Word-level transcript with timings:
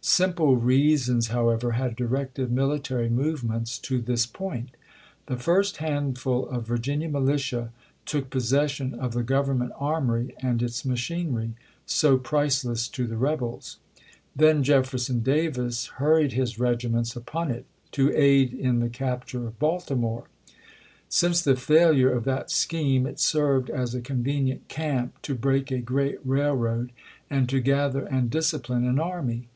Simple 0.00 0.54
reasons, 0.56 1.26
however, 1.26 1.72
had 1.72 1.96
directed 1.96 2.52
military 2.52 3.08
movements 3.10 3.78
to 3.80 4.00
this 4.00 4.26
point. 4.26 4.68
The 5.26 5.36
first 5.36 5.78
handful 5.78 6.48
of 6.48 6.68
Virginia 6.68 7.08
militia 7.08 7.72
took 8.06 8.30
possession 8.30 8.94
of 8.94 9.12
the 9.12 9.24
Government 9.24 9.72
armory 9.76 10.36
and 10.38 10.62
its 10.62 10.84
machinery, 10.84 11.56
so 11.84 12.16
priceless 12.16 12.86
to 12.88 13.08
the 13.08 13.16
rebels. 13.16 13.78
Then 14.36 14.62
Jefferson 14.62 15.18
Davis 15.18 15.88
hurried 15.88 16.32
his 16.32 16.60
regiments 16.60 17.16
upon 17.16 17.50
it 17.50 17.66
to 17.92 18.14
aid 18.16 18.54
in 18.54 18.78
the 18.78 18.88
capture 18.88 19.48
of 19.48 19.58
Baltimore. 19.58 20.28
Since 21.08 21.42
the 21.42 21.56
failure 21.56 22.12
of 22.12 22.22
that 22.24 22.52
scheme, 22.52 23.04
it 23.04 23.18
served 23.18 23.68
as 23.68 23.96
a 23.96 24.00
convenient 24.00 24.68
camp 24.68 25.20
to 25.22 25.34
break 25.34 25.72
a 25.72 25.80
great 25.80 26.24
railroad 26.24 26.92
and 27.28 27.48
to 27.48 27.60
gather 27.60 28.04
and 28.06 28.30
disci 28.30 28.62
pline 28.62 28.84
an 28.86 29.00
army. 29.00 29.48